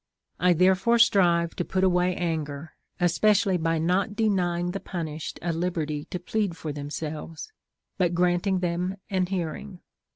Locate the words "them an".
8.61-9.27